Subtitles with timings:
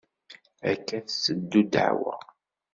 [0.71, 2.15] Akka i tetteddu ddeɛwa.